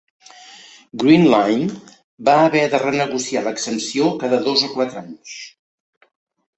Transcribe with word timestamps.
Greene 1.03 1.29
Line 1.33 1.75
va 2.31 2.39
haver 2.47 2.65
de 2.73 2.81
renegociar 2.87 3.47
l'exempció 3.51 4.11
cada 4.27 4.43
dos 4.49 4.69
o 4.71 4.75
quatre 4.77 5.07
anys. 5.07 5.41